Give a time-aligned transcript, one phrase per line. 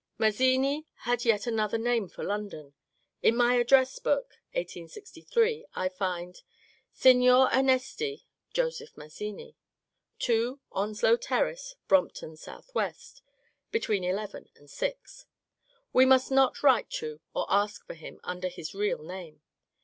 [0.17, 2.73] Mazzini had yet another name for London.
[3.21, 6.41] In my address book (1863) I find:^^
[6.91, 9.55] Seignior Emesti (Joseph Mazzini),
[10.17, 12.45] 2 Onslow Terrace, Brompton, S.
[12.47, 12.91] W.
[13.69, 15.25] (between 11 and 6)."
[15.93, 19.43] We must not write to or ask for him under his real name.